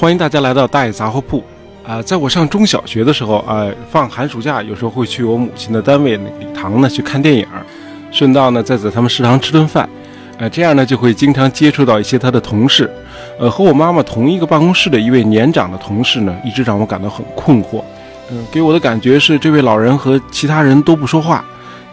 [0.00, 1.42] 欢迎大家来到大爷杂货铺。
[1.84, 7.44] 啊，在我上中小学的时候啊，放寒暑假有时候会去我母亲的单位那个礼堂呢去看电影，
[8.12, 9.88] 顺道呢再在他们食堂吃顿饭。
[10.38, 12.88] 呃，这样呢就会经常接触到一些他的同事。
[13.40, 17.82] 呃，和我妈妈同一个办公室的一位年长的同事呢，一直让我感到很困惑。
[18.30, 21.44] 嗯，给我的感觉是这位老人和其他人都不说话。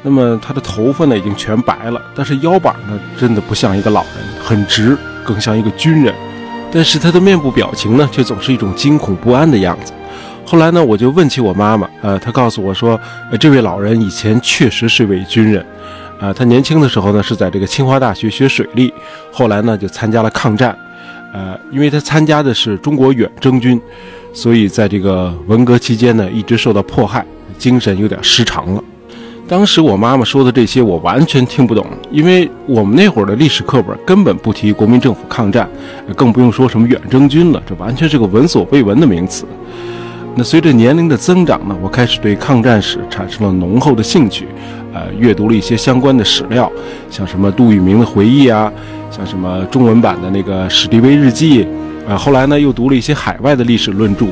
[0.04, 6.14] 那么他的头发呢已经全白了，但是腰板呢真的不像一个老人，很直，更像一个军人。
[6.76, 9.94] 但是他的面部表情呢，却总是一种惊恐不安的样子。
[10.46, 13.00] 后来呢，我就问起我妈妈，呃，她告诉我说，
[13.32, 15.66] 呃，这位老人以前确实是位军人，
[16.20, 18.94] 啊，他年轻的时候呢是在这个清华大学学水利，
[19.32, 20.78] 后来呢就参加了抗战，
[21.34, 23.82] 呃，因为他参加的是中国远征军，
[24.34, 27.26] 所以在这个文革期间呢一直受到迫害，
[27.58, 28.84] 精神有点失常了。
[29.48, 35.70] 当时我妈妈说的这些，我完全听不懂，因为我们那会儿的历史课本根本不提国民政府抗战，
[36.16, 39.46] 更不用说什么远征军了，这完全是个闻所未闻的名词。
[40.34, 44.48] 那随着年龄的增长呢，我开始对抗战史产生了浓厚的兴趣，
[44.94, 46.70] 呃，阅读了一些相关的史料，
[47.12, 48.74] 像什么杜聿明的回忆啊，
[49.12, 51.68] 像什么中文版的那个史迪威日记，
[52.10, 54.26] 啊，后来呢又读了一些海外的历史论著，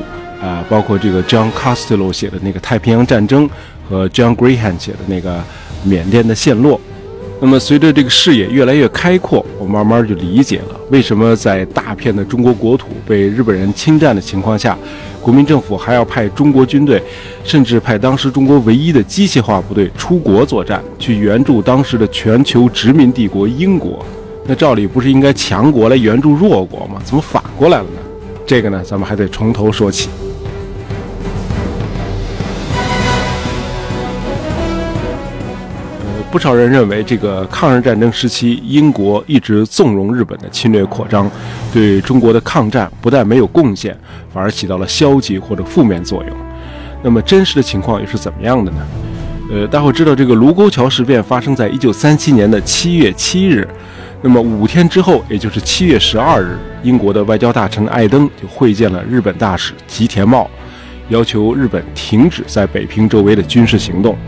[0.44, 3.48] 啊，包括这个 John Costello 写的那个太平洋战争。
[3.86, 5.44] 和 John Graham 写的那个
[5.82, 6.80] 缅甸的陷落，
[7.38, 14.74] 那么随着这个视野越来越开阔，我慢慢就理解了为什么在大片的中国国土被日本人侵占的情况下，
[15.20, 17.02] 国民政府还要派中国军队，
[17.44, 24.02] 甚至派当时中国唯一的机械化部队出国作战，去援助当时的全球殖民帝国英国。
[24.46, 27.02] 那照理不是应该强国来援助弱国吗？
[27.04, 28.00] 怎么反过来了呢？
[28.46, 30.08] 这个呢，咱们还得从头说起。
[36.34, 41.30] 不少人认为，这个抗日战争时期，英国一直纵容日本的侵略扩张，
[41.72, 43.96] 对中国的抗战不但没有贡献，
[44.32, 46.36] 反而起到了消极或者负面作用。
[47.04, 48.78] 那么，真实的情况又是怎么样的呢？
[49.52, 53.64] 呃，大伙知道，这个卢沟桥事变发生在一九三七年的七月七日，
[54.20, 60.50] 那么五天之后，也就是七月十二日，英国的外交大臣艾登就会见了日本大使吉田茂，
[61.10, 64.18] 要求日本停止在北平周围的军事行动。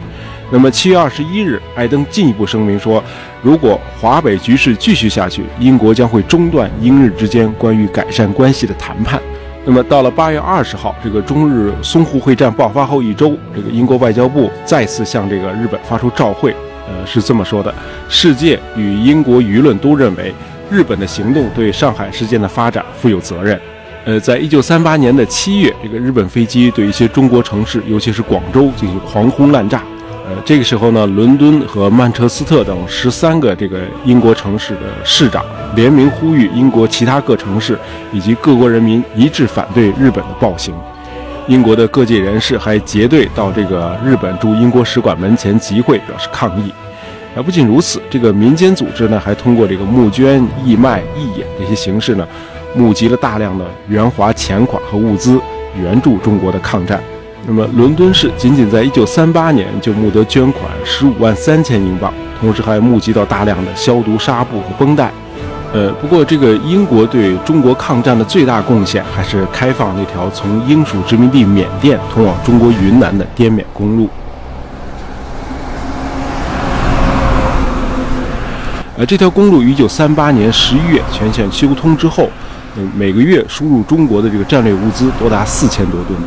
[0.50, 3.02] 那么七月二十一日，艾登进一步声明说，
[3.42, 9.20] 如果华北局势继续下去，英国将会中断英日之间关于改善关系的谈判。
[9.64, 16.54] 那么到了八月二十号，这个中日淞沪会战爆发后一周，这个英国外交部再次向这个日本发出照会，
[16.86, 17.74] 呃，是这么说的：
[18.08, 20.32] 世界与英国舆论都认为，
[20.70, 23.60] 日本的行动对上海事件的发展负有责任。
[24.04, 29.82] 呃，在一九三八年的七月，这个日本飞机对一些中国城市，尤其是广州进行狂轰滥炸。
[30.28, 35.44] 呃，这个时候呢，伦敦和曼彻斯特等十三个这个英国城市的市长
[35.76, 37.78] 联名呼吁英国其他各城市
[38.12, 40.74] 以及各国人民一致反对日本的暴行。
[41.46, 46.72] 英国的各界人士还结队到这个日本驻英国使馆门前集会，表示抗议。
[47.36, 52.26] 啊，不仅如此，这个民间组织呢，还通过这个募捐、义卖、义演这些形式呢，
[52.74, 55.40] 募集了大量的援华钱款和物资，
[55.80, 57.00] 援助中国的抗战。
[57.48, 65.12] 那么，伦敦市仅仅在一九三八年就募得捐款十五万三千英镑，同时还募集到大量的消毒纱布和绷带。
[65.72, 74.08] 呃，不过这个英国对中国抗战的最大贡献还是开放那条从英属殖民地缅甸通往中国云南的滇缅公路。
[78.96, 82.28] 呃，这条公路于一九三八年十一月全线修通之后，
[82.76, 86.18] 呃每个月输入中国的这个战略物资多达四千多吨。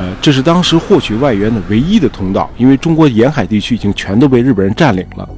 [0.00, 5.28] 呃，这是当时获取外援的唯一的通道，因为中国沿海地区已经全都被日本人占领了。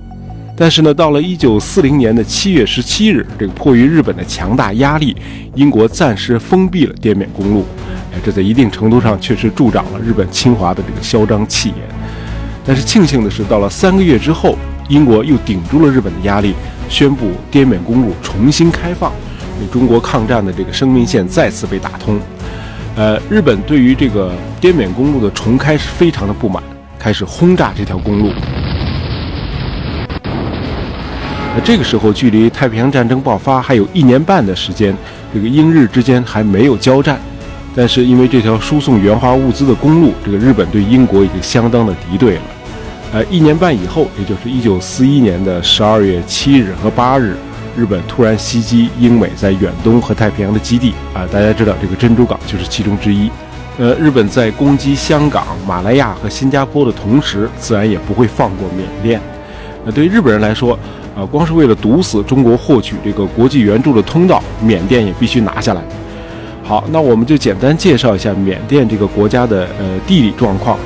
[0.56, 5.16] 但是呢，到了一九四零年的七月十七日，这个迫于日本的强大压力，
[5.56, 7.66] 英国暂时封闭了滇缅公路。
[8.14, 11.78] 哎，这在一定程度上确实助长了日本侵华的这个嚣张气焰。
[12.64, 14.56] 但是庆幸的是，到了三个月之后，
[14.88, 16.54] 英国又顶住了日本的压力，
[16.88, 19.10] 宣布滇缅公路重新开放，
[19.60, 22.20] 为中国抗战的这个生命线再次被打通。
[22.94, 24.30] 呃，日本对于这个
[24.60, 26.62] 滇缅公路的重开是非常的不满，
[26.98, 28.30] 开始轰炸这条公路。
[31.54, 34.94] 那这个时候，距离太平洋战争爆发还有一年半的时间，
[35.32, 37.18] 这个英日之间还没有交战，
[37.74, 42.42] 但是因为这条输送原华物资的公路，这个日本对英国已经相当的敌对了。
[43.14, 47.36] 呃，一年半以后，也就是一九四一年的十二月七日和八日。
[47.76, 51.26] 日本突然袭击英美在远东和太平洋的基地啊！
[51.32, 53.30] 大家知道这个珍珠港就是其中之一。
[53.78, 59.20] 呃，日本在攻击香港、马来亚和新加坡的同时，自然也不会放过缅甸。
[59.84, 60.78] 那对于日本人来说，
[61.16, 65.82] 啊，光是为了堵死中国获取这个国际援助的通道，缅甸也必须拿下来。
[66.62, 70.78] 好，那我们就简单介绍一下缅甸这个国家的呃地理状况。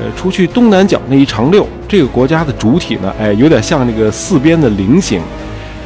[0.00, 5.20] 呃，除去东南角那一长溜，这个国家的主体呢，哎，有点像那个四边的菱形，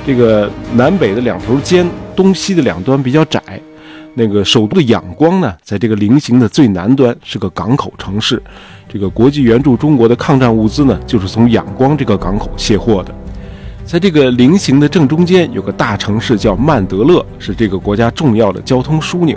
[0.07, 3.43] 这个南北的两头尖，东西的两端比较窄。
[4.15, 8.41] 那个首都的仰光呢，在这个菱形的最南端，是个港口城市。
[8.89, 13.13] 这个国际援助中国的抗战物资呢，就是从仰光这个港口卸货的。
[13.85, 19.37] 在这个菱形的正中间，有个大城市叫曼德勒，是这个国家重要的交通枢纽。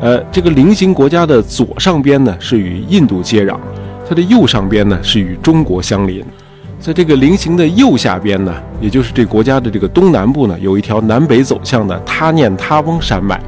[0.00, 3.58] 呃，这个菱形国家的左上边呢是与印度接壤，
[4.08, 6.24] 它的右上边呢是与中国相邻。
[6.78, 13.40] 在这个菱形的右下边呢，也就是这国家的这个东南部呢，有一条南北走向的他念他翁山脉。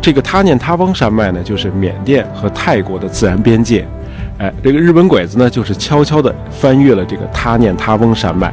[0.00, 3.86] 这个他念他翁山脉呢，就是缅甸和泰国的自然边界。
[4.38, 8.52] 哎，这个日本鬼子呢，就是悄悄地翻越了这个他念他翁山脉，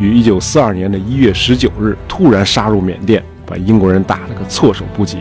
[0.00, 5.18] 于1942年的一月十九日突然杀入缅甸，把英国人打了个措手不及。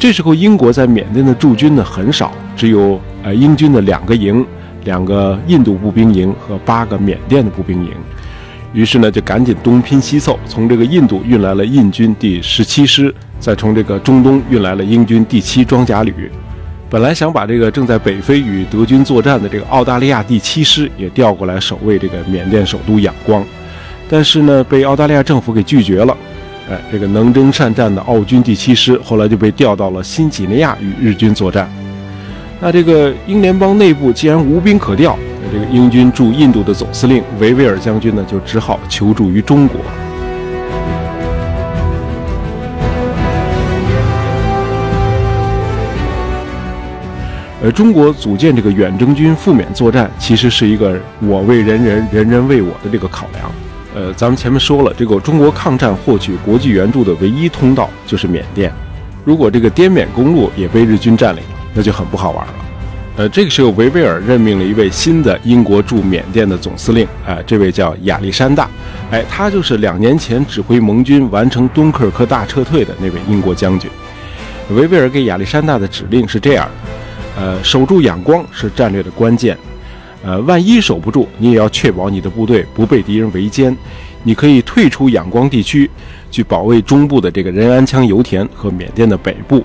[0.00, 4.44] 这时候，英国在缅甸的驻军呢很少，只有呃英军的两个营、
[4.86, 7.90] 两个印度步兵营和八个缅甸的步兵营。
[8.72, 16.30] 于是呢，就赶紧东拼西凑，从这个印度运来了印军第十七师，再从这个中东运来了英军第七装甲旅。
[16.88, 23.44] 本来想把这个正在北非与德军作战的这个澳大利亚第七师也调过来守卫这个缅甸首都仰光，
[24.08, 26.16] 但是呢，被澳大利亚政府给拒绝了。
[26.68, 31.68] 哎，这个能征善战的澳军第七师后来就被调到了新几内亚与日军作战。
[32.58, 39.78] 那这个英联邦内部既然无兵可调，那这个英军驻印度的总司令维维尔将军呢，就只好求助于中国。
[47.62, 53.50] 而中国组建这个远征军赴缅作战，其实是一个我为人人，人人为我的这个考量。
[53.94, 58.72] 呃，咱们前面说了，这个中国抗战获取国际援助的唯一通道就是缅甸。
[59.24, 61.42] 如果这个滇缅公路也被日军占领，
[61.76, 62.54] 那就很不好玩了。
[63.18, 68.68] 呃，这个时候维维尔任命了一位新的英国驻缅甸的总司令，哎，这位叫亚历山大，
[69.10, 73.90] 哎，他就是两年前指挥盟军完成敦刻尔克大撤退的那位英国将军。
[74.70, 79.56] 维维尔给亚历山大的指令是这样的：呃，守住仰光是战略的关键。
[80.22, 83.74] 呃，万一守不住，你也要确保你的部队不被敌人围歼。
[84.24, 85.88] 你可以退出仰光地区，
[86.32, 89.64] 去保卫中部的这个仁安羌油田和缅甸的北部。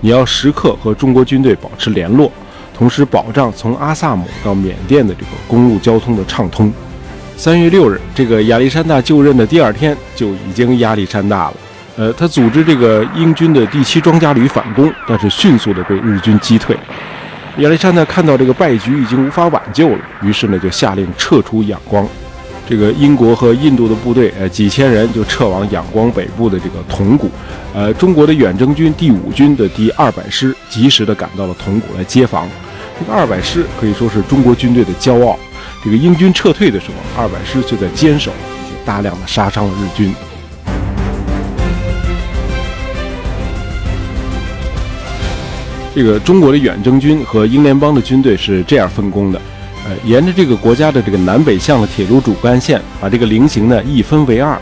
[0.00, 2.30] 你要时刻和中国军队保持联络，
[2.76, 6.72] 同时保障从阿萨姆到缅甸的这个公路交通的畅通。
[7.36, 11.54] 三月六日，这个亚历山大就任的第二天就已经压力山大了。
[11.96, 16.76] 呃，他组织这个英军的第七装甲旅反攻，但是迅速的被日军击退。
[17.58, 22.06] 亚历山大看到这个败局已经无法挽救了，于是呢就下令撤出仰光。
[22.68, 27.30] 这个英国和印度的部队，呃，几千人就撤往仰光北部的这个铜鼓。
[27.72, 32.48] 呃，中国的远征军第五军的第二百师及时的赶到了铜鼓来接防。
[32.98, 35.38] 这个二百师可以说是中国军队的骄傲。
[35.84, 38.32] 这个英军撤退的时候，二百师就在坚守，
[38.84, 40.12] 大量的杀伤了日军。
[45.94, 49.40] 这个中国的远征军和英联邦的军队是这样分工的，
[49.88, 54.58] 呃，沿着这个国家的这个南北向的铁路主干线，把这个菱形呢一分为二，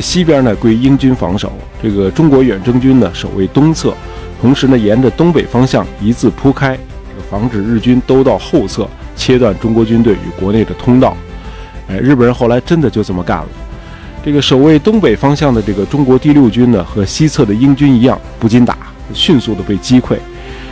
[0.00, 3.94] 西边呢归英军防守，这个中国远征军呢守卫东侧，
[4.40, 11.14] 同时呢沿着东北方向一字铺开，这个防止日军兜到后侧，切断中国军队与国内的通道。
[11.88, 13.48] 哎，日本人后来真的就这么干了。
[14.24, 18.78] 这个守卫东北方向的这个中国第六军呢，和西侧的英军一样，不禁打，
[19.12, 20.16] 迅速的被击溃。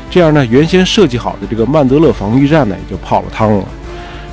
[0.08, 3.64] 这样呢，原先设计好的这个曼德勒防御战呢，也就泡了汤了。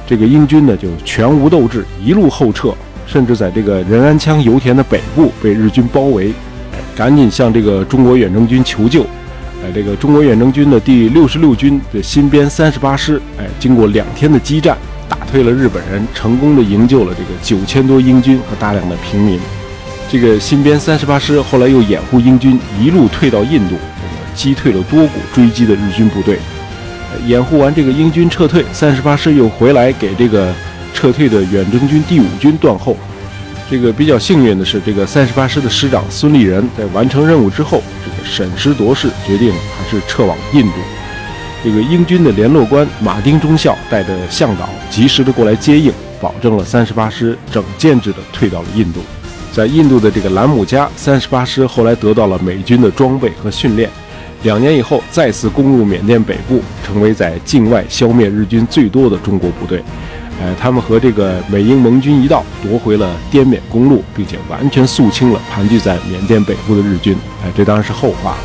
[0.07, 2.73] 这个英军呢，就全无斗志，一路后撤，
[3.05, 6.31] 甚至在这个仁安羌油田的北部被日军包围，
[6.95, 9.03] 赶紧向这个中国远征军求救。
[9.61, 14.77] 哎，这个中国远征军的第六十六军的新编三十八师，哎，经过两天的激战，
[15.09, 19.37] 打退了日本人，成功的营救了这个九千多英军和大量的平民。
[20.09, 23.75] 这个新编三十八师后来又掩护英军一路退到印度。
[24.33, 26.37] 击退了多股追击的日军部队，
[27.25, 30.53] 掩护完这个英军撤退，三十八师又回来给这个
[30.93, 32.95] 撤退的远征军第五军断后。
[33.69, 40.77] 这个比较幸运的是，这个三十八师的师长孙立人在完成任务之后，这个审时度势，决定还是撤往印度。
[41.63, 49.01] 这个英军的联络官马丁中校带着向导及时的过来接应，保证了三十八师整建制的退到了印度。
[49.51, 53.89] 在印度的这个兰姆加，三十八师后来得到了美军的装备和训练。
[54.47, 59.83] 两年以后再次攻入缅甸北部成为在境外消灭日军最多的中国部队。
[60.39, 67.13] 呃他们和这个美英盟军一道夺回了滇缅公路并且完全肃清了盘踞在缅甸北部的日军。
[67.43, 68.37] 呃这当然是后话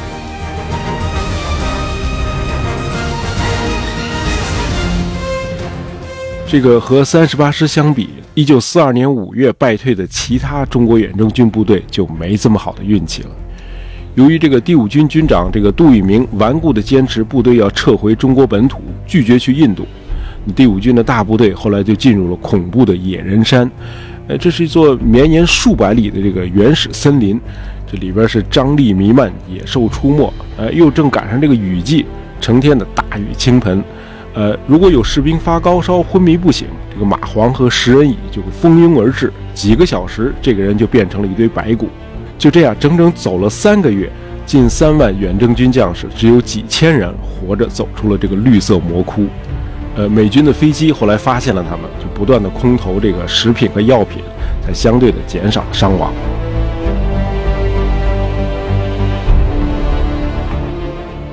[6.48, 13.30] 这个和三十八师相比一九四二年五月败退的其他中国远征军部队就没这么好的运气了。
[14.14, 19.86] 由于这个第五军军长这个杜聿明顽固地坚持部队要撤回中国本土，拒绝去印度，
[20.54, 23.70] 第五军的大部队后来就进入了恐怖的野人山。
[24.28, 27.40] 呃，这是一座绵延数百里的这个原始森林，
[27.90, 30.30] 这里边是瘴疠弥漫，野兽出没。
[30.58, 32.04] 呃，又正赶上这个雨季，
[32.38, 33.82] 成天的大雨倾盆。
[34.34, 41.88] 呃，如果有士兵发高烧、昏迷不醒，这个蚂蟥和食人蚁就会蜂拥而至，几个小时，这个人就变成了一堆白骨。
[42.42, 44.10] 就这样，整整走了三个月，
[44.44, 49.26] 近三万远征军将士，只有几千人活着走出了这个绿色魔窟。
[49.94, 54.24] 呃，美军的飞机后来发现了他们，就不断的空投这个食品和药品，
[54.60, 56.12] 才相对的减少了伤亡。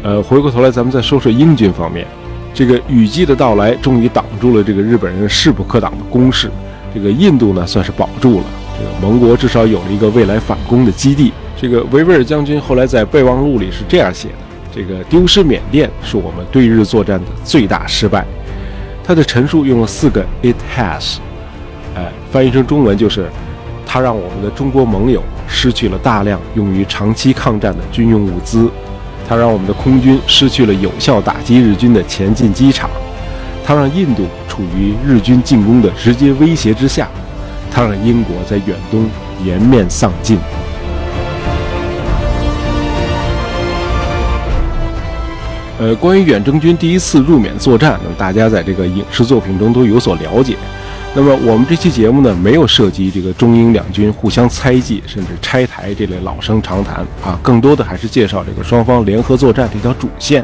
[0.03, 2.05] 呃，回过头来，咱们再说说英军方面。
[2.53, 6.51] 这个雨季的到来，终于挡住了这个日本人势不可挡的攻势。
[6.93, 8.45] 这个印度呢，算是保住了。
[9.01, 11.31] 盟国至少有了一个未来反攻的基地。
[11.55, 14.35] 这个维维尔将军后来在备忘录里是这样写的：
[14.73, 18.25] 这个丢失缅甸是我们对日作战的最大失败。
[19.03, 21.17] 他的陈述用了四个 “it has”，
[21.95, 23.27] 哎，翻译成中文就是：
[23.85, 28.69] 他让我们的中国盟友失去了大量用于长期抗战的军用物资。
[29.27, 32.89] 他让我们的空军失去了有效打击日军的前进机场，
[33.63, 37.07] 他让印度处于日军进攻的直接威胁之下，
[37.71, 39.09] 他让英国在远东
[39.43, 40.37] 颜面丧尽。
[45.79, 50.57] 呃，关于远征军第一次入缅作战，那么大家在这个影视作品中都有所了解。
[51.15, 60.43] 那么我们这期节目呢，没有涉及这个中英两军互相猜忌，甚至拆台这类老生常谈啊，更多的还是介绍这个双方联合作战这条主线。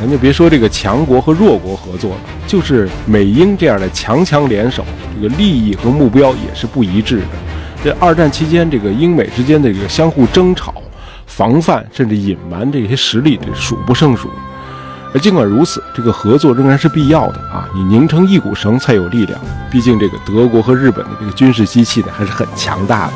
[0.00, 4.82] 咱就别说这个强国和弱国合作了，就是美英这样的强强联手，
[5.14, 7.26] 这个利益和目标也是不一致的。
[7.84, 10.72] 这二战期间，这个英美之间的这个相互争吵、
[11.26, 14.30] 防范甚至隐瞒这些实力，这数不胜数。
[15.12, 17.68] 而尽管如此，这个合作仍然是必要的啊！
[17.74, 19.38] 你拧成一股绳才有力量。
[19.70, 23.12] 毕竟这个德国和日本的这个军事机器呢还是很强大的。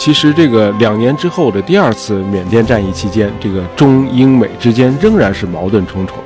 [0.00, 6.16] 其实这个两年之后的第二次缅甸战役期间，这个中英美之间仍然是矛盾重重，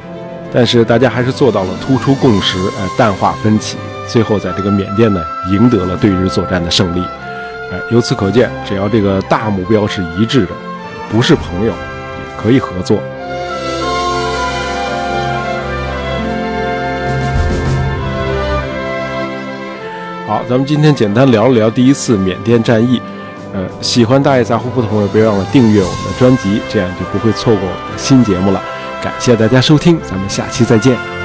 [0.52, 3.76] 但是大家还是做到了突出共识，呃，淡化分歧，
[4.06, 7.00] 最后在这个缅甸呢赢得了对日作战的胜利。
[7.72, 10.52] 哎，由此可见，只要这个大目标是一致的，
[11.10, 13.00] 不是朋友也可以合作。
[20.28, 23.02] 好，咱们今天简单聊了聊第一次缅甸战役。
[23.54, 28.60] 呃，喜欢大爷杂货铺的朋友，别忘了订阅我们的专辑，这样就不会错过我们的新节目了。
[29.00, 31.23] 感谢大家收听，咱们下期再见。